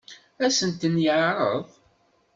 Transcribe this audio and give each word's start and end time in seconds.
Ad 0.43 0.51
sen-tent-yeɛṛeḍ? 0.57 1.65